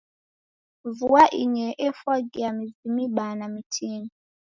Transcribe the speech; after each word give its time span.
Vua 0.95 1.25
inyee 1.41 1.75
efwagia 1.85 2.53
mizi 2.53 2.89
mibaa 2.95 3.35
na 3.35 3.47
mitini. 3.53 4.09